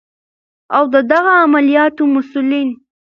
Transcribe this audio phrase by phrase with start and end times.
[0.75, 2.69] او د دغه عملیاتو مسؤلین